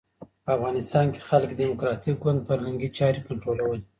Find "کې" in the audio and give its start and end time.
1.13-1.21